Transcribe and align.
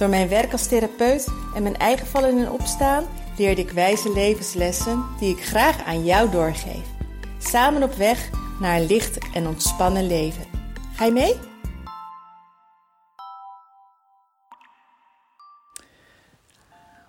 Door 0.00 0.08
mijn 0.08 0.28
werk 0.28 0.52
als 0.52 0.66
therapeut 0.66 1.26
en 1.54 1.62
mijn 1.62 1.76
eigen 1.76 2.06
vallen 2.06 2.38
en 2.38 2.50
opstaan 2.50 3.04
leerde 3.36 3.60
ik 3.60 3.70
wijze 3.70 4.12
levenslessen 4.12 5.04
die 5.18 5.36
ik 5.36 5.44
graag 5.44 5.84
aan 5.84 6.04
jou 6.04 6.30
doorgeef. 6.30 6.86
Samen 7.38 7.82
op 7.82 7.92
weg 7.92 8.30
naar 8.60 8.80
een 8.80 8.86
licht 8.86 9.18
en 9.34 9.46
ontspannen 9.46 10.06
leven. 10.06 10.44
Ga 10.94 11.04
je 11.04 11.12
mee? 11.12 11.34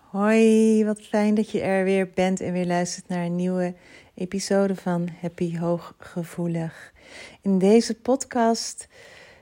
Hoi, 0.09 0.86
wat 0.86 1.02
fijn 1.02 1.36
dat 1.36 1.52
je 1.52 1.62
er 1.62 1.84
weer 1.84 2.09
bent 2.09 2.39
en 2.39 2.53
weer 2.53 2.66
luistert 2.66 3.08
naar 3.08 3.26
een 3.26 3.36
nieuwe 3.36 3.76
episode 4.14 4.76
van 4.76 5.09
Happy 5.22 5.58
Hooggevoelig. 5.58 6.94
In 7.42 7.59
deze 7.59 7.95
podcast 7.95 8.88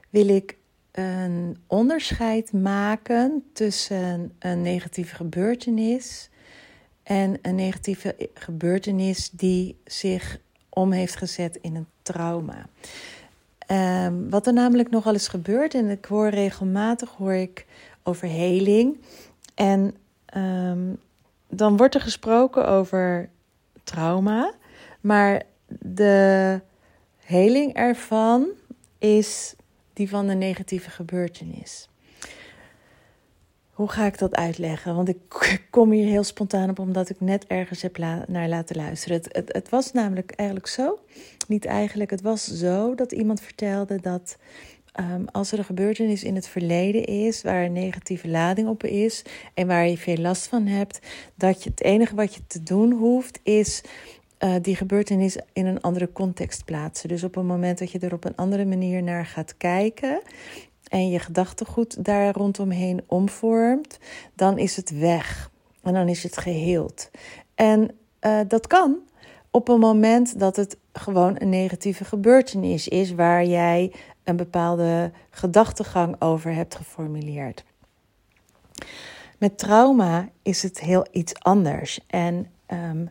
wil 0.09 0.27
ik 0.27 0.57
een 0.99 1.57
onderscheid 1.67 2.53
maken 2.53 3.43
tussen 3.53 4.31
een 4.39 4.61
negatieve 4.61 5.15
gebeurtenis 5.15 6.29
en 7.03 7.37
een 7.41 7.55
negatieve 7.55 8.29
gebeurtenis 8.33 9.29
die 9.29 9.77
zich 9.85 10.39
om 10.69 10.91
heeft 10.91 11.15
gezet 11.15 11.57
in 11.61 11.75
een 11.75 11.87
trauma. 12.01 12.65
Um, 14.05 14.29
wat 14.29 14.47
er 14.47 14.53
namelijk 14.53 14.89
nogal 14.89 15.13
eens 15.13 15.27
gebeurt, 15.27 15.73
en 15.73 15.89
ik 15.89 16.05
hoor 16.05 16.29
regelmatig 16.29 17.09
hoor 17.09 17.33
ik 17.33 17.65
over 18.03 18.27
heling. 18.27 18.97
En 19.55 19.95
um, 20.35 20.97
dan 21.49 21.77
wordt 21.77 21.95
er 21.95 22.01
gesproken 22.01 22.67
over 22.67 23.29
trauma, 23.83 24.53
maar 25.01 25.43
de 25.79 26.59
heling 27.17 27.73
ervan 27.73 28.47
is 28.97 29.55
die 29.99 30.09
van 30.09 30.27
de 30.27 30.33
negatieve 30.33 30.89
gebeurtenis. 30.89 31.89
Hoe 33.71 33.89
ga 33.89 34.05
ik 34.05 34.17
dat 34.17 34.35
uitleggen? 34.35 34.95
Want 34.95 35.09
ik 35.09 35.17
kom 35.69 35.91
hier 35.91 36.05
heel 36.05 36.23
spontaan 36.23 36.69
op, 36.69 36.79
omdat 36.79 37.09
ik 37.09 37.19
net 37.19 37.47
ergens 37.47 37.81
heb 37.81 37.97
naar 38.27 38.47
laten 38.47 38.75
luisteren. 38.75 39.17
Het, 39.17 39.29
het, 39.31 39.53
het, 39.53 39.69
was 39.69 39.91
namelijk 39.91 40.31
eigenlijk 40.31 40.69
zo, 40.69 40.99
niet 41.47 41.65
eigenlijk, 41.65 42.09
het 42.09 42.21
was 42.21 42.43
zo 42.43 42.95
dat 42.95 43.11
iemand 43.11 43.41
vertelde 43.41 44.01
dat 44.01 44.37
um, 44.99 45.25
als 45.31 45.51
er 45.51 45.57
een 45.57 45.65
gebeurtenis 45.65 46.23
in 46.23 46.35
het 46.35 46.47
verleden 46.47 47.05
is, 47.05 47.41
waar 47.41 47.63
een 47.63 47.73
negatieve 47.73 48.27
lading 48.27 48.67
op 48.67 48.83
is 48.83 49.23
en 49.53 49.67
waar 49.67 49.87
je 49.87 49.97
veel 49.97 50.17
last 50.17 50.47
van 50.47 50.65
hebt, 50.65 50.99
dat 51.35 51.63
je 51.63 51.69
het 51.69 51.81
enige 51.81 52.15
wat 52.15 52.35
je 52.35 52.41
te 52.47 52.63
doen 52.63 52.91
hoeft 52.91 53.39
is 53.43 53.81
uh, 54.39 54.55
die 54.61 54.75
gebeurtenis 54.75 55.37
in 55.53 55.65
een 55.65 55.81
andere 55.81 56.11
context 56.11 56.65
plaatsen. 56.65 57.09
Dus 57.09 57.23
op 57.23 57.35
een 57.35 57.45
moment 57.45 57.79
dat 57.79 57.91
je 57.91 57.99
er 57.99 58.13
op 58.13 58.25
een 58.25 58.35
andere 58.35 58.65
manier 58.65 59.03
naar 59.03 59.25
gaat 59.25 59.57
kijken 59.57 60.21
en 60.87 61.09
je 61.09 61.19
gedachtegoed 61.19 62.05
daar 62.05 62.33
rondomheen 62.33 63.03
omvormt, 63.05 63.99
dan 64.33 64.57
is 64.57 64.75
het 64.75 64.99
weg 64.99 65.51
en 65.83 65.93
dan 65.93 66.07
is 66.07 66.23
het 66.23 66.37
geheeld. 66.37 67.09
En 67.55 67.91
uh, 68.21 68.39
dat 68.47 68.67
kan 68.67 68.97
op 69.51 69.67
een 69.67 69.79
moment 69.79 70.39
dat 70.39 70.55
het 70.55 70.77
gewoon 70.93 71.35
een 71.39 71.49
negatieve 71.49 72.05
gebeurtenis 72.05 72.87
is 72.87 73.11
waar 73.11 73.45
jij 73.45 73.93
een 74.23 74.35
bepaalde 74.35 75.11
gedachtegang 75.29 76.21
over 76.21 76.53
hebt 76.53 76.75
geformuleerd. 76.75 77.63
Met 79.37 79.57
trauma 79.57 80.29
is 80.41 80.63
het 80.63 80.79
heel 80.79 81.05
iets 81.11 81.33
anders. 81.39 81.99
En 82.07 82.51
um, 82.67 83.09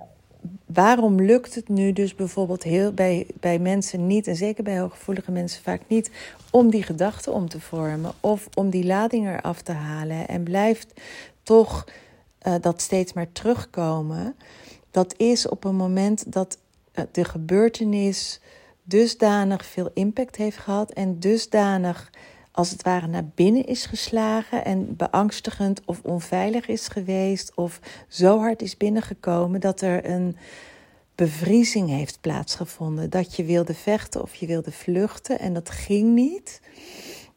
waarom 0.66 1.20
lukt 1.20 1.54
het 1.54 1.68
nu 1.68 1.92
dus 1.92 2.14
bijvoorbeeld 2.14 2.62
heel 2.62 2.92
bij, 2.92 3.26
bij 3.40 3.58
mensen 3.58 4.06
niet, 4.06 4.26
en 4.26 4.36
zeker 4.36 4.64
bij 4.64 4.78
hooggevoelige 4.78 5.30
mensen 5.30 5.62
vaak 5.62 5.80
niet, 5.86 6.10
om 6.50 6.70
die 6.70 6.82
gedachten 6.82 7.32
om 7.32 7.48
te 7.48 7.60
vormen 7.60 8.12
of 8.20 8.48
om 8.54 8.70
die 8.70 8.86
lading 8.86 9.28
eraf 9.28 9.62
te 9.62 9.72
halen 9.72 10.28
en 10.28 10.42
blijft 10.42 11.00
toch 11.42 11.84
uh, 12.46 12.54
dat 12.60 12.80
steeds 12.80 13.12
maar 13.12 13.32
terugkomen? 13.32 14.36
Dat 14.90 15.14
is 15.16 15.48
op 15.48 15.64
een 15.64 15.76
moment 15.76 16.32
dat 16.32 16.58
uh, 16.94 17.04
de 17.12 17.24
gebeurtenis 17.24 18.40
dusdanig 18.82 19.64
veel 19.64 19.90
impact 19.94 20.36
heeft 20.36 20.58
gehad 20.58 20.90
en 20.90 21.18
dusdanig 21.18 22.10
als 22.58 22.70
het 22.70 22.82
ware 22.82 23.06
naar 23.06 23.26
binnen 23.34 23.64
is 23.66 23.86
geslagen 23.86 24.64
en 24.64 24.96
beangstigend 24.96 25.80
of 25.84 26.00
onveilig 26.02 26.68
is 26.68 26.88
geweest 26.88 27.52
of 27.54 27.80
zo 28.08 28.38
hard 28.38 28.62
is 28.62 28.76
binnengekomen 28.76 29.60
dat 29.60 29.80
er 29.80 30.10
een 30.10 30.36
bevriezing 31.14 31.88
heeft 31.88 32.20
plaatsgevonden. 32.20 33.10
Dat 33.10 33.36
je 33.36 33.44
wilde 33.44 33.74
vechten 33.74 34.22
of 34.22 34.34
je 34.34 34.46
wilde 34.46 34.72
vluchten 34.72 35.38
en 35.38 35.52
dat 35.52 35.70
ging 35.70 36.14
niet, 36.14 36.60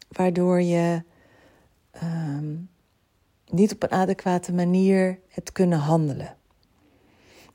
waardoor 0.07 0.61
je 0.61 1.03
um, 2.03 2.69
niet 3.49 3.73
op 3.73 3.83
een 3.83 3.91
adequate 3.91 4.53
manier 4.53 5.19
hebt 5.27 5.51
kunnen 5.51 5.79
handelen. 5.79 6.35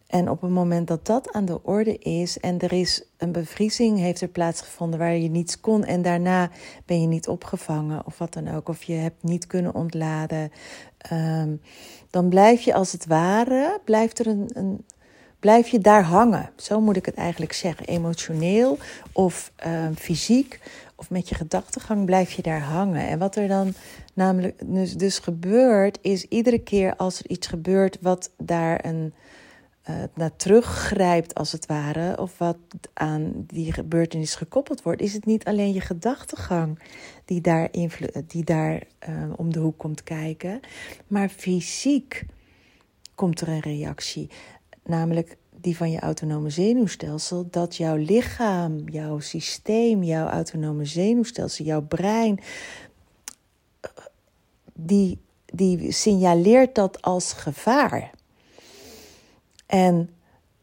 En 0.06 0.30
op 0.30 0.40
het 0.40 0.50
moment 0.50 0.88
dat 0.88 1.06
dat 1.06 1.32
aan 1.32 1.44
de 1.44 1.62
orde 1.62 1.98
is 1.98 2.38
en 2.38 2.58
er 2.58 2.72
is 2.72 3.02
een 3.16 3.32
bevriezing 3.32 3.98
heeft 3.98 4.20
er 4.20 4.28
plaatsgevonden 4.28 4.98
waar 4.98 5.16
je 5.16 5.28
niets 5.28 5.60
kon 5.60 5.84
en 5.84 6.02
daarna 6.02 6.50
ben 6.84 7.00
je 7.00 7.06
niet 7.06 7.28
opgevangen 7.28 8.06
of 8.06 8.18
wat 8.18 8.32
dan 8.32 8.54
ook, 8.54 8.68
of 8.68 8.82
je 8.82 8.92
hebt 8.92 9.22
niet 9.22 9.46
kunnen 9.46 9.74
ontladen, 9.74 10.52
um, 11.12 11.60
dan 12.10 12.28
blijf 12.28 12.60
je 12.60 12.74
als 12.74 12.92
het 12.92 13.06
ware, 13.06 13.80
blijft 13.84 14.18
er 14.18 14.26
een, 14.26 14.50
een, 14.52 14.84
blijf 15.40 15.68
je 15.68 15.78
daar 15.78 16.02
hangen. 16.02 16.50
Zo 16.56 16.80
moet 16.80 16.96
ik 16.96 17.06
het 17.06 17.14
eigenlijk 17.14 17.52
zeggen, 17.52 17.86
emotioneel 17.86 18.78
of 19.12 19.52
um, 19.66 19.96
fysiek 19.96 20.60
of 20.96 21.10
met 21.10 21.28
je 21.28 21.34
gedachtegang 21.34 22.04
blijf 22.04 22.32
je 22.32 22.42
daar 22.42 22.60
hangen. 22.60 23.08
En 23.08 23.18
wat 23.18 23.36
er 23.36 23.48
dan 23.48 23.74
namelijk 24.14 24.62
dus, 24.64 24.96
dus 24.96 25.18
gebeurt, 25.18 25.98
is 26.00 26.24
iedere 26.24 26.58
keer 26.58 26.96
als 26.96 27.18
er 27.18 27.30
iets 27.30 27.46
gebeurt 27.46 27.98
wat 28.00 28.30
daar 28.36 28.84
een 28.84 29.14
uh, 29.90 29.96
naar 30.14 30.36
teruggrijpt, 30.36 31.34
als 31.34 31.52
het 31.52 31.66
ware, 31.66 32.18
of 32.18 32.38
wat 32.38 32.56
aan 32.92 33.32
die 33.46 33.72
gebeurtenis 33.72 34.34
gekoppeld 34.34 34.82
wordt, 34.82 35.00
is 35.00 35.12
het 35.12 35.26
niet 35.26 35.44
alleen 35.44 35.72
je 35.72 35.80
gedachtegang 35.80 36.78
die 37.24 37.40
daar, 37.40 37.68
die 38.26 38.44
daar 38.44 38.82
uh, 39.08 39.32
om 39.36 39.52
de 39.52 39.58
hoek 39.58 39.78
komt 39.78 40.02
kijken, 40.02 40.60
maar 41.06 41.28
fysiek 41.28 42.24
komt 43.14 43.40
er 43.40 43.48
een 43.48 43.60
reactie, 43.60 44.30
namelijk 44.84 45.36
die 45.60 45.76
van 45.76 45.90
je 45.90 46.00
autonome 46.00 46.50
zenuwstelsel, 46.50 47.48
dat 47.50 47.76
jouw 47.76 47.96
lichaam, 47.96 48.88
jouw 48.88 49.18
systeem, 49.18 50.02
jouw 50.02 50.26
autonome 50.26 50.84
zenuwstelsel, 50.84 51.64
jouw 51.64 51.82
brein, 51.82 52.40
die, 54.72 55.18
die 55.44 55.92
signaleert 55.92 56.74
dat 56.74 57.02
als 57.02 57.32
gevaar. 57.32 58.10
En 59.66 60.10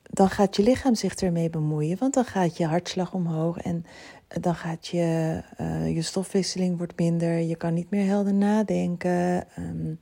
dan 0.04 0.30
gaat 0.30 0.56
je 0.56 0.64
lichaam 0.64 0.96
zich 0.96 1.16
ermee 1.16 1.50
bemoeien, 1.50 1.98
want 1.98 2.14
dan 2.14 2.26
gaat 2.26 2.58
je 2.58 2.66
hartslag 2.66 3.14
omhoog 3.14 3.58
en 3.58 3.86
dan 4.28 4.56
gaat 4.56 4.88
je, 4.88 5.42
uh, 5.62 5.96
je 5.96 6.02
stofwisseling 6.02 6.78
wordt 6.78 7.00
minder, 7.00 7.38
je 7.38 7.56
kan 7.56 7.74
niet 7.74 7.90
meer 7.90 8.06
helder 8.06 8.34
nadenken. 8.34 9.48
Um, 9.58 10.00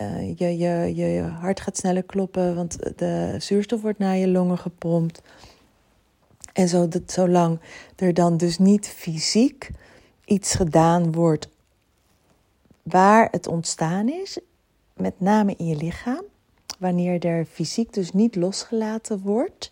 uh, 0.00 0.38
je, 0.38 0.58
je, 0.58 0.94
je 0.94 1.22
hart 1.22 1.60
gaat 1.60 1.76
sneller 1.76 2.02
kloppen, 2.02 2.54
want 2.54 2.98
de 2.98 3.36
zuurstof 3.38 3.82
wordt 3.82 3.98
naar 3.98 4.16
je 4.16 4.28
longen 4.28 4.58
gepompt. 4.58 5.22
En 6.52 6.68
zo, 6.68 6.88
dat, 6.88 7.12
zolang 7.12 7.60
er 7.96 8.14
dan 8.14 8.36
dus 8.36 8.58
niet 8.58 8.88
fysiek 8.88 9.70
iets 10.24 10.54
gedaan 10.54 11.12
wordt 11.12 11.48
waar 12.82 13.28
het 13.30 13.46
ontstaan 13.46 14.08
is, 14.08 14.38
met 14.96 15.20
name 15.20 15.54
in 15.56 15.66
je 15.66 15.76
lichaam, 15.76 16.24
wanneer 16.78 17.24
er 17.24 17.44
fysiek 17.44 17.92
dus 17.92 18.12
niet 18.12 18.36
losgelaten 18.36 19.20
wordt, 19.20 19.70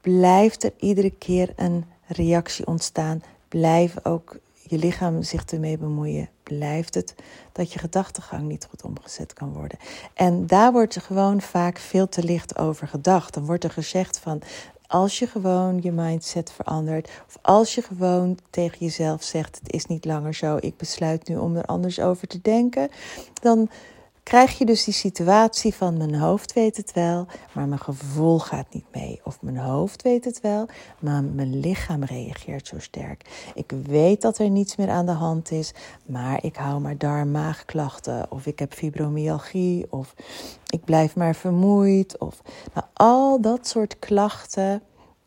blijft 0.00 0.64
er 0.64 0.72
iedere 0.78 1.10
keer 1.10 1.52
een 1.56 1.84
reactie 2.06 2.66
ontstaan. 2.66 3.22
Blijft 3.48 4.04
ook 4.04 4.36
je 4.62 4.78
lichaam 4.78 5.22
zich 5.22 5.44
ermee 5.44 5.78
bemoeien. 5.78 6.28
Blijft 6.42 6.94
het 6.94 7.14
dat 7.52 7.72
je 7.72 7.78
gedachtegang 7.78 8.42
niet 8.42 8.66
goed 8.70 8.82
omgezet 8.82 9.32
kan 9.32 9.52
worden. 9.52 9.78
En 10.14 10.46
daar 10.46 10.72
wordt 10.72 10.94
er 10.94 11.00
gewoon 11.00 11.40
vaak 11.40 11.78
veel 11.78 12.08
te 12.08 12.24
licht 12.24 12.58
over 12.58 12.88
gedacht. 12.88 13.34
Dan 13.34 13.44
wordt 13.44 13.64
er 13.64 13.70
gezegd 13.70 14.18
van 14.18 14.42
als 14.86 15.18
je 15.18 15.26
gewoon 15.26 15.78
je 15.82 15.92
mindset 15.92 16.52
verandert, 16.52 17.10
of 17.26 17.38
als 17.42 17.74
je 17.74 17.82
gewoon 17.82 18.38
tegen 18.50 18.78
jezelf 18.78 19.22
zegt: 19.22 19.58
Het 19.62 19.72
is 19.72 19.86
niet 19.86 20.04
langer 20.04 20.34
zo, 20.34 20.56
ik 20.60 20.76
besluit 20.76 21.28
nu 21.28 21.36
om 21.36 21.56
er 21.56 21.64
anders 21.64 22.00
over 22.00 22.28
te 22.28 22.40
denken, 22.40 22.88
dan 23.42 23.70
krijg 24.22 24.58
je 24.58 24.64
dus 24.64 24.84
die 24.84 24.94
situatie 24.94 25.74
van 25.74 25.96
mijn 25.96 26.14
hoofd 26.14 26.52
weet 26.52 26.76
het 26.76 26.92
wel, 26.92 27.26
maar 27.52 27.68
mijn 27.68 27.80
gevoel 27.80 28.38
gaat 28.38 28.66
niet 28.70 28.86
mee. 28.92 29.20
Of 29.24 29.42
mijn 29.42 29.56
hoofd 29.56 30.02
weet 30.02 30.24
het 30.24 30.40
wel, 30.40 30.66
maar 30.98 31.24
mijn 31.24 31.60
lichaam 31.60 32.04
reageert 32.04 32.66
zo 32.66 32.78
sterk. 32.78 33.50
Ik 33.54 33.72
weet 33.86 34.20
dat 34.20 34.38
er 34.38 34.50
niets 34.50 34.76
meer 34.76 34.90
aan 34.90 35.06
de 35.06 35.12
hand 35.12 35.50
is, 35.50 35.72
maar 36.06 36.44
ik 36.44 36.56
hou 36.56 36.80
maar 36.80 36.98
darm-maagklachten. 36.98 38.26
Of 38.30 38.46
ik 38.46 38.58
heb 38.58 38.72
fibromyalgie, 38.72 39.86
of 39.90 40.14
ik 40.66 40.84
blijf 40.84 41.16
maar 41.16 41.34
vermoeid. 41.34 42.18
Of 42.18 42.42
nou, 42.74 42.86
al 42.92 43.40
dat 43.40 43.66
soort 43.66 43.98
klachten. 43.98 44.82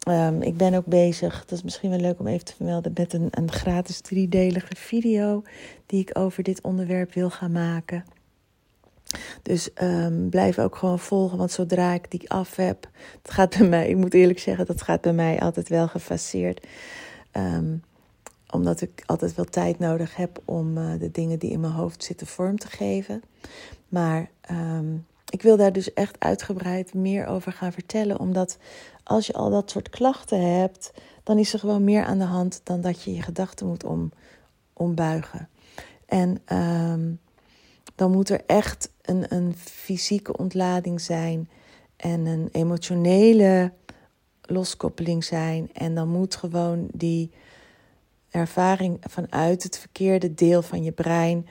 Um, 0.07 0.41
ik 0.41 0.57
ben 0.57 0.73
ook 0.73 0.85
bezig, 0.85 1.45
dat 1.45 1.57
is 1.57 1.63
misschien 1.63 1.89
wel 1.89 1.99
leuk 1.99 2.19
om 2.19 2.27
even 2.27 2.45
te 2.45 2.55
vermelden, 2.55 2.91
met 2.95 3.13
een, 3.13 3.27
een 3.31 3.51
gratis 3.51 4.01
driedelige 4.01 4.75
video 4.75 5.43
die 5.85 6.01
ik 6.01 6.17
over 6.17 6.43
dit 6.43 6.61
onderwerp 6.61 7.13
wil 7.13 7.29
gaan 7.29 7.51
maken. 7.51 8.05
Dus 9.41 9.69
um, 9.81 10.29
blijf 10.29 10.59
ook 10.59 10.75
gewoon 10.75 10.99
volgen, 10.99 11.37
want 11.37 11.51
zodra 11.51 11.93
ik 11.93 12.11
die 12.11 12.29
af 12.29 12.55
heb, 12.55 12.89
het 13.21 13.31
gaat 13.31 13.57
bij 13.57 13.67
mij, 13.67 13.89
ik 13.89 13.95
moet 13.95 14.13
eerlijk 14.13 14.39
zeggen, 14.39 14.65
dat 14.65 14.81
gaat 14.81 15.01
bij 15.01 15.13
mij 15.13 15.39
altijd 15.39 15.69
wel 15.69 15.87
gefaseerd. 15.87 16.67
Um, 17.31 17.83
omdat 18.49 18.81
ik 18.81 19.03
altijd 19.05 19.35
wel 19.35 19.45
tijd 19.45 19.79
nodig 19.79 20.15
heb 20.15 20.41
om 20.45 20.77
uh, 20.77 20.99
de 20.99 21.11
dingen 21.11 21.39
die 21.39 21.51
in 21.51 21.59
mijn 21.59 21.73
hoofd 21.73 22.03
zitten 22.03 22.27
vorm 22.27 22.57
te 22.57 22.67
geven. 22.67 23.21
Maar 23.87 24.29
um, 24.51 25.05
ik 25.29 25.41
wil 25.41 25.57
daar 25.57 25.73
dus 25.73 25.93
echt 25.93 26.15
uitgebreid 26.19 26.93
meer 26.93 27.25
over 27.25 27.51
gaan 27.51 27.71
vertellen, 27.71 28.19
omdat 28.19 28.57
als 29.03 29.27
je 29.27 29.33
al 29.33 29.49
dat 29.49 29.71
soort 29.71 29.89
klachten 29.89 30.59
hebt, 30.59 30.91
dan 31.23 31.37
is 31.37 31.53
er 31.53 31.59
gewoon 31.59 31.83
meer 31.83 32.03
aan 32.03 32.17
de 32.17 32.25
hand 32.25 32.61
dan 32.63 32.81
dat 32.81 33.03
je 33.03 33.13
je 33.13 33.21
gedachten 33.21 33.67
moet 33.67 33.83
om, 33.83 34.11
ombuigen. 34.73 35.49
En 36.05 36.41
dan 37.95 38.11
moet 38.11 38.29
er 38.29 38.41
echt 38.45 38.89
een, 39.05 39.33
een 39.33 39.55
fysieke 39.57 40.37
ontlading 40.37 41.01
zijn 41.01 41.49
en 41.95 42.25
een 42.25 42.49
emotionele 42.51 43.73
loskoppeling 44.41 45.23
zijn. 45.23 45.69
En 45.73 45.95
dan 45.95 46.07
moet 46.07 46.35
gewoon 46.35 46.87
die 46.91 47.31
ervaring 48.29 48.97
vanuit 49.01 49.63
het 49.63 49.79
verkeerde 49.79 50.33
deel 50.33 50.61
van 50.61 50.83
je 50.83 50.91
brein, 50.91 51.47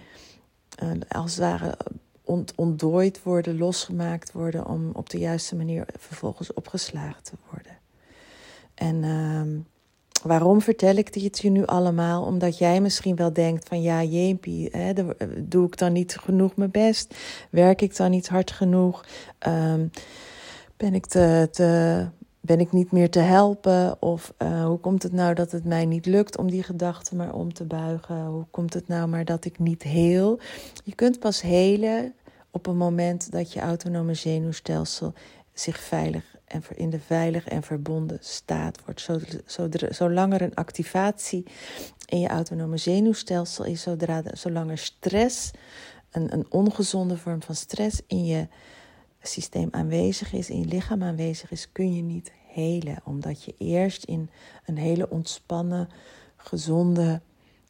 uh, 0.83 0.91
als 1.09 1.31
het 1.31 1.41
ware 1.41 1.79
ont, 2.25 2.55
ontdooid 2.55 3.23
worden, 3.23 3.59
losgemaakt 3.59 4.33
worden, 4.33 4.67
om 4.67 4.91
op 4.93 5.11
de 5.11 5.19
juiste 5.19 5.56
manier 5.56 5.87
vervolgens 5.99 6.53
opgeslagen 6.53 7.23
te 7.23 7.33
worden. 7.51 7.79
En 8.75 9.03
uh, 9.03 9.65
waarom 10.25 10.61
vertel 10.61 10.97
ik 10.97 11.12
dit 11.12 11.38
je 11.38 11.50
nu 11.50 11.67
allemaal? 11.67 12.25
Omdat 12.25 12.59
jij 12.59 12.81
misschien 12.81 13.17
wel 13.17 13.32
denkt 13.32 13.69
van 13.69 13.82
ja, 13.82 14.03
jeempie, 14.03 14.69
hè, 14.73 14.93
doe 15.38 15.67
ik 15.67 15.79
dan 15.79 15.93
niet 15.93 16.17
genoeg 16.17 16.56
mijn 16.56 16.71
best? 16.71 17.15
Werk 17.50 17.82
ik 17.82 17.97
dan 17.97 18.11
niet 18.11 18.29
hard 18.29 18.50
genoeg? 18.50 19.05
Um, 19.47 19.91
ben 20.76 20.94
ik 20.94 21.06
te, 21.06 21.49
te 21.50 22.06
ben 22.41 22.61
ik 22.61 22.73
niet 22.73 22.93
meer 22.93 23.11
te 23.11 23.19
helpen? 23.19 24.03
Of 24.03 24.35
uh, 24.38 24.65
hoe 24.65 24.79
komt 24.79 25.03
het 25.03 25.12
nou 25.12 25.35
dat 25.35 25.53
het 25.53 25.65
mij 25.65 25.85
niet 25.85 26.06
lukt 26.06 26.38
om 26.38 26.50
die 26.50 26.62
gedachten 26.62 27.17
maar 27.17 27.35
om 27.35 27.53
te 27.53 27.65
buigen? 27.65 28.25
Hoe 28.25 28.47
komt 28.50 28.75
het 28.75 28.88
nou 28.88 29.09
maar 29.09 29.25
dat 29.25 29.44
ik 29.44 29.59
niet 29.59 29.82
heel? 29.82 30.38
Je 30.85 30.94
kunt 30.94 31.19
pas 31.19 31.43
helen 31.43 32.15
op 32.50 32.67
een 32.67 32.77
moment 32.77 33.32
dat 33.32 33.53
je 33.53 33.61
autonome 33.61 34.15
zenuwstelsel 34.15 35.12
zich 35.53 35.79
veilig 35.79 36.34
en 36.44 36.62
in 36.75 36.91
de 36.91 37.00
veilig 37.00 37.49
en 37.49 37.62
verbonden 37.62 38.19
staat 38.20 38.81
wordt. 38.85 39.08
Zolang 39.88 40.32
er 40.32 40.43
een 40.43 40.55
activatie 40.55 41.46
in 42.06 42.20
je 42.20 42.29
autonome 42.29 42.76
zenuwstelsel 42.76 43.64
is, 43.64 43.82
zodra, 43.82 44.23
zolang 44.32 44.70
er 44.70 44.79
stress, 44.79 45.50
een, 46.11 46.32
een 46.32 46.46
ongezonde 46.49 47.17
vorm 47.17 47.43
van 47.43 47.55
stress 47.55 48.00
in 48.06 48.25
je 48.25 48.49
systeem 49.23 49.69
aanwezig 49.70 50.32
is, 50.32 50.50
in 50.50 50.61
je 50.61 50.67
lichaam 50.67 51.02
aanwezig 51.02 51.50
is, 51.50 51.73
kun 51.73 51.94
je 51.94 52.02
niet 52.02 52.32
helen. 52.46 53.00
Omdat 53.05 53.44
je 53.44 53.55
eerst 53.58 54.05
in 54.05 54.31
een 54.64 54.79
hele 54.79 55.11
ontspannen, 55.11 55.88
gezonde 56.37 57.20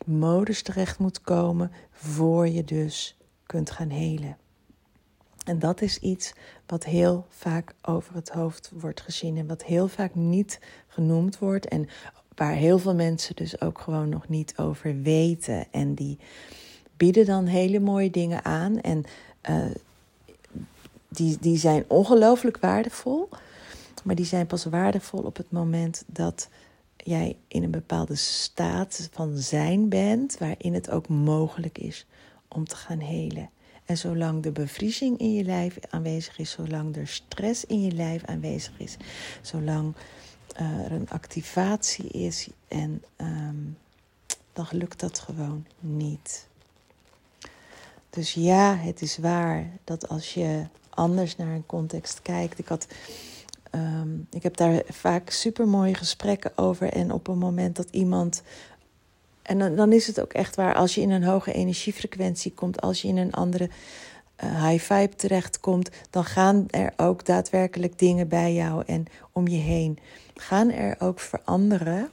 modus 0.07 0.63
terecht 0.63 0.99
moet 0.99 1.21
komen, 1.21 1.73
voor 1.91 2.49
je 2.49 2.65
dus 2.65 3.17
kunt 3.47 3.71
gaan 3.71 3.91
helen. 3.91 4.37
En 5.45 5.59
dat 5.59 5.81
is 5.81 5.99
iets 5.99 6.33
wat 6.67 6.85
heel 6.85 7.27
vaak 7.29 7.75
over 7.83 8.15
het 8.15 8.29
hoofd 8.29 8.71
wordt 8.75 9.01
gezien 9.01 9.37
en 9.37 9.47
wat 9.47 9.65
heel 9.65 9.89
vaak 9.89 10.15
niet 10.15 10.61
genoemd 10.87 11.39
wordt 11.39 11.69
en 11.69 11.89
waar 12.35 12.55
heel 12.55 12.79
veel 12.79 12.95
mensen 12.95 13.37
dus 13.37 13.61
ook 13.61 13.81
gewoon 13.81 14.09
nog 14.09 14.29
niet 14.29 14.55
over 14.57 15.03
weten. 15.03 15.67
En 15.71 15.95
die 15.95 16.19
bieden 16.97 17.27
dan 17.27 17.47
hele 17.47 17.81
mooie 17.81 18.11
dingen 18.11 18.45
aan 18.45 18.81
en 18.81 19.05
uh, 19.51 19.65
die, 21.09 21.37
die 21.41 21.59
zijn 21.59 21.85
ongelooflijk 21.89 22.59
waardevol, 22.59 23.29
maar 24.05 24.15
die 24.15 24.25
zijn 24.25 24.47
pas 24.47 24.65
waardevol 24.65 25.23
op 25.23 25.37
het 25.37 25.51
moment 25.51 26.05
dat 26.07 26.49
jij 26.97 27.37
in 27.49 27.63
een 27.63 27.71
bepaalde 27.71 28.15
staat 28.15 29.09
van 29.13 29.37
zijn 29.37 29.89
bent, 29.89 30.39
waarin 30.39 30.75
het 30.75 30.91
ook 30.91 31.09
mogelijk 31.09 31.79
is 31.79 32.07
om 32.49 32.65
te 32.65 32.77
gaan 32.77 32.99
helen. 32.99 33.51
En 33.85 33.99
zolang 33.99 34.43
de 34.43 34.51
bevriezing 34.51 35.19
in 35.19 35.35
je 35.35 35.45
lijf 35.45 35.79
aanwezig 35.91 36.39
is, 36.39 36.51
zolang 36.51 36.97
er 36.97 37.09
stress 37.09 37.65
in 37.65 37.83
je 37.83 37.93
lijf 37.93 38.25
aanwezig 38.25 38.79
is, 38.79 38.97
zolang 39.43 39.95
uh, 40.61 40.85
er 40.85 40.93
een 40.93 41.11
activatie 41.11 42.09
is, 42.09 42.49
en 42.69 43.03
um, 43.17 43.77
dan 44.53 44.67
lukt 44.71 45.01
dat 45.01 45.19
gewoon 45.19 45.67
niet. 45.81 46.49
Dus 48.11 48.33
ja, 48.33 48.77
het 48.77 49.03
is 49.03 49.19
waar 49.19 49.71
dat 49.85 50.09
als 50.09 50.35
je 50.35 50.67
anders 50.91 51.37
naar 51.37 51.55
een 51.55 51.67
context 51.67 52.23
kijkt. 52.23 52.59
Ik, 52.59 52.69
had, 52.69 52.87
um, 53.71 54.27
ik 54.31 54.43
heb 54.43 54.57
daar 54.57 54.83
vaak 54.89 55.31
super 55.31 55.69
mooie 55.69 55.95
gesprekken 55.95 56.53
over. 56.59 56.93
En 56.93 57.13
op 57.13 57.29
een 57.29 57.39
moment 57.39 57.77
dat 57.77 57.89
iemand 57.91 58.43
en 59.45 59.59
dan, 59.59 59.77
dan 59.77 59.93
is 59.93 60.07
het 60.07 60.21
ook 60.21 60.33
echt 60.33 60.57
waar, 60.57 60.75
als 60.75 60.95
je 60.95 61.01
in 61.01 61.11
een 61.11 61.25
hoge 61.25 61.53
energiefrequentie 61.53 62.53
komt, 62.53 62.81
als 62.81 63.03
je 63.03 63.09
in 63.09 63.17
een 63.17 63.33
andere 63.33 63.69
uh, 64.45 64.69
high 64.69 64.93
vibe 64.93 65.15
terechtkomt, 65.15 65.91
dan 66.11 66.25
gaan 66.25 66.67
er 66.71 66.93
ook 66.97 67.25
daadwerkelijk 67.25 67.99
dingen 67.99 68.29
bij 68.29 68.55
jou 68.55 68.83
en 68.87 69.07
om 69.33 69.49
je 69.49 69.59
heen. 69.59 69.99
Gaan 70.35 70.71
er 70.71 70.97
ook 70.99 71.21
veranderen, 71.21 72.11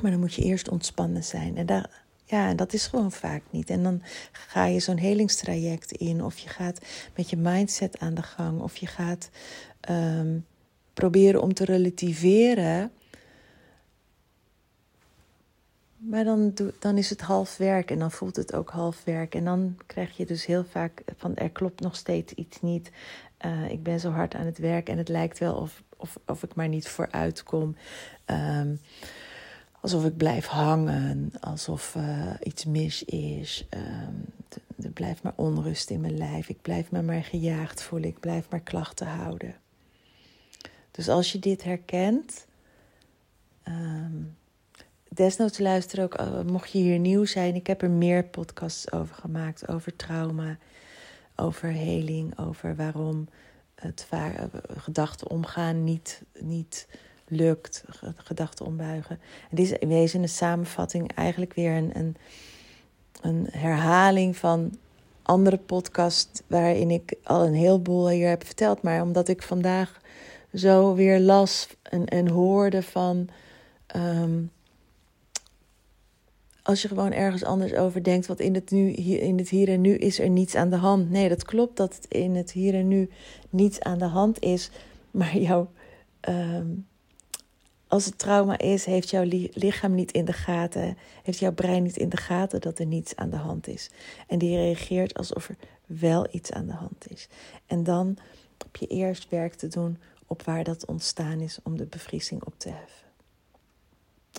maar 0.00 0.10
dan 0.10 0.20
moet 0.20 0.34
je 0.34 0.42
eerst 0.42 0.68
ontspannen 0.68 1.24
zijn. 1.24 1.56
En 1.56 1.66
daar, 1.66 1.90
ja, 2.24 2.48
en 2.48 2.56
dat 2.56 2.72
is 2.72 2.86
gewoon 2.86 3.12
vaak 3.12 3.42
niet. 3.50 3.70
En 3.70 3.82
dan 3.82 4.02
ga 4.32 4.64
je 4.64 4.80
zo'n 4.80 4.96
helingstraject 4.96 5.92
in, 5.92 6.24
of 6.24 6.38
je 6.38 6.48
gaat 6.48 6.78
met 7.14 7.30
je 7.30 7.36
mindset 7.36 7.98
aan 7.98 8.14
de 8.14 8.22
gang, 8.22 8.60
of 8.60 8.76
je 8.76 8.86
gaat 8.86 9.30
um, 9.90 10.46
proberen 10.94 11.42
om 11.42 11.54
te 11.54 11.64
relativeren 11.64 12.90
maar 15.98 16.24
dan, 16.24 16.54
dan 16.78 16.98
is 16.98 17.10
het 17.10 17.20
half 17.20 17.56
werk 17.56 17.90
en 17.90 17.98
dan 17.98 18.10
voelt 18.10 18.36
het 18.36 18.54
ook 18.54 18.70
half 18.70 19.04
werk. 19.04 19.34
En 19.34 19.44
dan 19.44 19.76
krijg 19.86 20.16
je 20.16 20.26
dus 20.26 20.46
heel 20.46 20.64
vaak 20.64 21.02
van 21.16 21.36
er 21.36 21.50
klopt 21.50 21.80
nog 21.80 21.96
steeds 21.96 22.32
iets 22.32 22.60
niet. 22.60 22.90
Uh, 23.46 23.70
ik 23.70 23.82
ben 23.82 24.00
zo 24.00 24.10
hard 24.10 24.34
aan 24.34 24.46
het 24.46 24.58
werk 24.58 24.88
en 24.88 24.98
het 24.98 25.08
lijkt 25.08 25.38
wel 25.38 25.54
of, 25.54 25.82
of, 25.96 26.18
of 26.26 26.42
ik 26.42 26.54
maar 26.54 26.68
niet 26.68 26.88
vooruit 26.88 27.42
kom. 27.42 27.76
Um, 28.26 28.80
alsof 29.80 30.04
ik 30.04 30.16
blijf 30.16 30.46
hangen, 30.46 31.32
alsof 31.40 31.94
uh, 31.94 32.34
iets 32.42 32.64
mis 32.64 33.04
is. 33.04 33.66
Um, 33.70 34.24
er 34.84 34.90
blijft 34.90 35.22
maar 35.22 35.32
onrust 35.36 35.90
in 35.90 36.00
mijn 36.00 36.16
lijf. 36.16 36.48
Ik 36.48 36.62
blijf 36.62 36.90
me 36.90 37.02
maar 37.02 37.24
gejaagd 37.24 37.82
voelen. 37.82 38.08
Ik 38.08 38.20
blijf 38.20 38.50
maar 38.50 38.60
klachten 38.60 39.06
houden. 39.06 39.54
Dus 40.90 41.08
als 41.08 41.32
je 41.32 41.38
dit 41.38 41.64
herkent. 41.64 42.46
Um, 43.64 44.37
desnoods 45.08 45.58
luister 45.58 46.02
ook, 46.02 46.20
uh, 46.20 46.40
mocht 46.40 46.70
je 46.70 46.78
hier 46.78 46.98
nieuw 46.98 47.24
zijn. 47.24 47.54
Ik 47.54 47.66
heb 47.66 47.82
er 47.82 47.90
meer 47.90 48.24
podcasts 48.24 48.92
over 48.92 49.14
gemaakt. 49.14 49.68
Over 49.68 49.96
trauma, 49.96 50.58
over 51.36 51.68
heling, 51.68 52.38
over 52.38 52.76
waarom 52.76 53.28
het 53.74 54.06
uh, 54.14 54.26
gedachten 54.76 55.30
omgaan 55.30 55.84
niet, 55.84 56.22
niet 56.40 56.88
lukt. 57.28 57.84
Gedachten 58.16 58.66
ombuigen. 58.66 59.20
En 59.50 59.56
dit 59.56 59.70
is 59.70 59.78
in 59.78 59.88
wezen 59.88 60.22
een 60.22 60.28
samenvatting, 60.28 61.14
eigenlijk 61.14 61.54
weer 61.54 61.76
een, 61.76 61.90
een, 61.98 62.16
een 63.20 63.46
herhaling 63.50 64.36
van 64.36 64.78
andere 65.22 65.58
podcast 65.58 66.42
waarin 66.46 66.90
ik 66.90 67.14
al 67.22 67.46
een 67.46 67.54
heleboel 67.54 68.08
hier 68.08 68.28
heb 68.28 68.44
verteld. 68.44 68.82
Maar 68.82 69.02
omdat 69.02 69.28
ik 69.28 69.42
vandaag 69.42 70.00
zo 70.54 70.94
weer 70.94 71.20
las 71.20 71.68
en, 71.82 72.06
en 72.06 72.28
hoorde 72.28 72.82
van... 72.82 73.28
Um, 73.96 74.50
als 76.68 76.82
je 76.82 76.88
gewoon 76.88 77.12
ergens 77.12 77.44
anders 77.44 77.74
over 77.74 78.02
denkt, 78.02 78.26
wat 78.26 78.40
in 78.40 78.54
het, 78.54 78.70
nu, 78.70 78.88
hier, 78.88 79.20
in 79.20 79.38
het 79.38 79.48
hier 79.48 79.68
en 79.68 79.80
nu 79.80 79.94
is 79.94 80.18
er 80.18 80.28
niets 80.28 80.54
aan 80.54 80.70
de 80.70 80.76
hand. 80.76 81.10
Nee, 81.10 81.28
dat 81.28 81.44
klopt 81.44 81.76
dat 81.76 81.94
het 81.94 82.06
in 82.08 82.34
het 82.34 82.52
hier 82.52 82.74
en 82.74 82.88
nu 82.88 83.10
niets 83.50 83.80
aan 83.80 83.98
de 83.98 84.04
hand 84.04 84.40
is, 84.40 84.70
maar 85.10 85.38
jouw, 85.38 85.70
um, 86.28 86.86
als 87.86 88.04
het 88.04 88.18
trauma 88.18 88.58
is, 88.58 88.84
heeft 88.84 89.10
jouw 89.10 89.24
lichaam 89.52 89.94
niet 89.94 90.12
in 90.12 90.24
de 90.24 90.32
gaten, 90.32 90.96
heeft 91.22 91.38
jouw 91.38 91.52
brein 91.52 91.82
niet 91.82 91.96
in 91.96 92.08
de 92.08 92.16
gaten 92.16 92.60
dat 92.60 92.78
er 92.78 92.86
niets 92.86 93.16
aan 93.16 93.30
de 93.30 93.36
hand 93.36 93.68
is. 93.68 93.90
En 94.26 94.38
die 94.38 94.56
reageert 94.56 95.14
alsof 95.14 95.48
er 95.48 95.56
wel 95.86 96.26
iets 96.30 96.52
aan 96.52 96.66
de 96.66 96.72
hand 96.72 97.10
is. 97.10 97.28
En 97.66 97.82
dan 97.84 98.18
heb 98.58 98.76
je 98.76 98.86
eerst 98.86 99.28
werk 99.28 99.54
te 99.54 99.68
doen 99.68 99.98
op 100.26 100.42
waar 100.42 100.64
dat 100.64 100.86
ontstaan 100.86 101.40
is 101.40 101.58
om 101.62 101.76
de 101.76 101.86
bevriezing 101.86 102.44
op 102.44 102.54
te 102.56 102.68
heffen. 102.68 103.07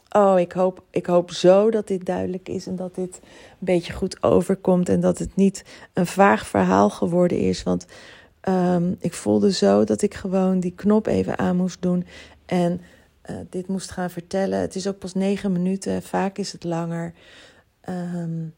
Oh, 0.10 0.40
ik 0.40 0.52
hoop, 0.52 0.84
ik 0.90 1.06
hoop 1.06 1.32
zo 1.32 1.72
dat 1.72 1.88
dit 1.88 2.06
duidelijk 2.06 2.50
is 2.50 2.68
en 2.68 2.76
dat 2.76 2.96
dit 2.96 3.20
een 3.24 3.58
beetje 3.60 3.94
goed 3.94 4.24
overkomt 4.24 4.90
en 4.90 5.00
dat 5.00 5.18
het 5.18 5.36
niet 5.36 5.64
een 5.94 6.08
vaag 6.08 6.48
verhaal 6.48 6.90
geworden 6.90 7.40
is. 7.40 7.64
Want 7.64 7.86
um, 8.44 8.96
ik 9.00 9.14
voelde 9.14 9.52
zo 9.52 9.84
dat 9.84 10.02
ik 10.02 10.14
gewoon 10.14 10.60
die 10.60 10.74
knop 10.76 11.08
even 11.08 11.38
aan 11.38 11.56
moest 11.56 11.82
doen 11.82 12.06
en 12.46 12.82
uh, 13.30 13.36
dit 13.50 13.68
moest 13.68 13.92
gaan 13.92 14.10
vertellen. 14.10 14.60
Het 14.60 14.76
is 14.76 14.88
ook 14.88 14.98
pas 14.98 15.14
negen 15.14 15.52
minuten, 15.52 16.04
vaak 16.04 16.38
is 16.38 16.52
het 16.52 16.64
langer. 16.64 17.14
Um, 17.90 18.54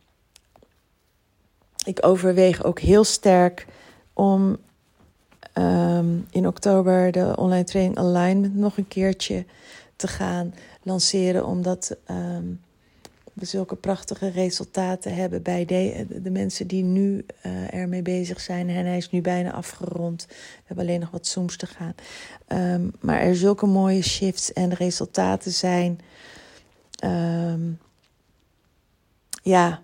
ik 1.86 2.06
overweeg 2.06 2.64
ook 2.64 2.80
heel 2.80 3.04
sterk 3.04 3.68
om 4.14 4.58
um, 5.58 6.26
in 6.32 6.48
oktober 6.48 7.12
de 7.12 7.34
online 7.36 7.64
training 7.64 7.98
Alignment 7.98 8.56
nog 8.56 8.78
een 8.78 8.88
keertje 8.88 9.46
te 9.96 10.08
gaan 10.08 10.54
lanceren, 10.84 11.46
omdat 11.46 11.98
um, 12.12 12.62
we 13.34 13.46
zulke 13.46 13.76
prachtige 13.76 14.30
resultaten 14.30 15.16
hebben 15.16 15.42
bij 15.42 15.66
de, 15.66 16.06
de 16.22 16.32
mensen 16.32 16.68
die 16.68 16.84
nu 16.84 17.26
uh, 17.46 17.74
ermee 17.74 18.02
bezig 18.02 18.42
zijn. 18.42 18.70
En 18.70 18.86
hij 18.86 18.98
is 18.98 19.10
nu 19.10 19.22
bijna 19.22 19.52
afgerond. 19.52 20.26
We 20.28 20.36
hebben 20.64 20.86
alleen 20.86 21.00
nog 21.00 21.12
wat 21.12 21.28
zooms 21.28 21.58
te 21.58 21.66
gaan. 21.66 21.96
Um, 22.48 22.92
maar 23.00 23.20
er 23.20 23.36
zulke 23.36 23.66
mooie 23.66 24.02
shifts 24.02 24.54
en 24.54 24.74
resultaten 24.74 25.52
zijn. 25.52 26.00
Um, 27.04 27.80
ja, 29.44 29.82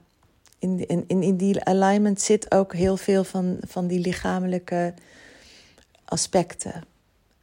in, 0.60 0.88
in, 0.88 1.22
in 1.22 1.38
die 1.38 1.64
alignment 1.64 2.22
zit 2.22 2.52
ook 2.52 2.74
heel 2.74 2.98
veel 2.98 3.24
van, 3.24 3.58
van 3.68 3.88
die 3.88 4.00
lichamelijke 4.00 4.94
aspecten. 6.06 6.84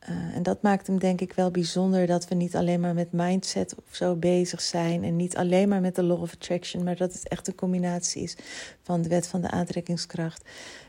Uh, 0.09 0.37
en 0.37 0.43
dat 0.43 0.63
maakt 0.63 0.87
hem 0.87 0.99
denk 0.99 1.21
ik 1.21 1.33
wel 1.33 1.51
bijzonder 1.51 2.07
dat 2.07 2.29
we 2.29 2.35
niet 2.35 2.57
alleen 2.57 2.81
maar 2.81 2.95
met 2.95 3.13
mindset 3.13 3.75
of 3.75 3.95
zo 3.95 4.15
bezig 4.15 4.61
zijn 4.61 5.05
en 5.05 5.17
niet 5.17 5.37
alleen 5.37 5.69
maar 5.69 5.81
met 5.81 5.95
de 5.95 6.03
law 6.03 6.23
of 6.23 6.33
attraction, 6.33 6.85
maar 6.85 6.97
dat 6.97 7.13
het 7.13 7.29
echt 7.29 7.49
een 7.49 7.55
combinatie 7.55 8.23
is 8.23 8.37
van 8.83 9.03
de 9.03 9.09
wet 9.09 9.27
van 9.27 9.41
de 9.41 9.51
aantrekkingskracht, 9.51 10.45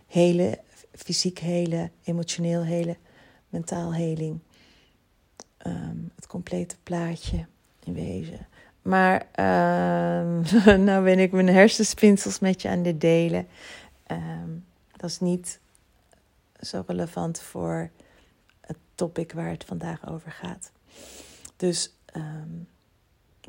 hele, 0.07 0.59
fysiek 0.91 1.39
hele, 1.39 1.89
emotioneel 2.03 2.63
hele, 2.63 2.97
mentaal 3.49 3.93
heling. 3.93 4.39
Um, 5.67 6.11
het 6.15 6.27
complete 6.27 6.75
plaatje 6.83 7.45
in 7.83 7.93
wezen. 7.93 8.47
Maar 8.81 9.27
uh, 9.35 10.75
nou 10.87 11.03
ben 11.03 11.19
ik 11.19 11.31
mijn 11.31 11.47
hersenspinsels 11.47 12.39
met 12.39 12.61
je 12.61 12.69
aan 12.69 12.83
het 12.83 13.01
delen. 13.01 13.47
Um, 14.11 14.65
dat 14.97 15.09
is 15.09 15.19
niet 15.19 15.59
zo 16.59 16.83
relevant 16.87 17.39
voor 17.39 17.89
topic 18.95 19.31
waar 19.31 19.49
het 19.49 19.63
vandaag 19.63 20.09
over 20.09 20.31
gaat. 20.31 20.71
Dus 21.55 21.93
um, 22.15 22.67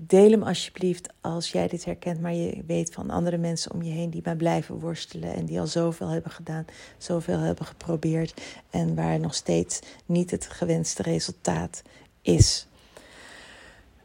deel 0.00 0.30
hem 0.30 0.42
alsjeblieft 0.42 1.08
als 1.20 1.52
jij 1.52 1.68
dit 1.68 1.84
herkent, 1.84 2.20
maar 2.20 2.34
je 2.34 2.64
weet 2.66 2.92
van 2.94 3.10
andere 3.10 3.36
mensen 3.36 3.72
om 3.72 3.82
je 3.82 3.92
heen 3.92 4.10
die 4.10 4.22
maar 4.24 4.36
blijven 4.36 4.80
worstelen 4.80 5.34
en 5.34 5.46
die 5.46 5.60
al 5.60 5.66
zoveel 5.66 6.08
hebben 6.08 6.30
gedaan, 6.30 6.64
zoveel 6.98 7.38
hebben 7.38 7.66
geprobeerd 7.66 8.42
en 8.70 8.94
waar 8.94 9.20
nog 9.20 9.34
steeds 9.34 9.80
niet 10.06 10.30
het 10.30 10.46
gewenste 10.46 11.02
resultaat 11.02 11.82
is. 12.22 12.66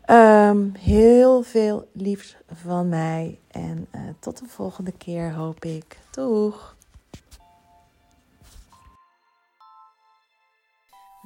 Um, 0.10 0.74
heel 0.80 1.44
veel 1.44 1.88
liefs 1.94 2.36
van 2.54 2.90
mij 2.90 3.40
en 3.48 3.88
uh, 3.96 4.02
tot 4.20 4.40
de 4.40 4.46
volgende 4.48 4.92
keer 4.92 5.34
hoop 5.34 5.66
ik. 5.66 5.98
Doeg! 6.12 6.76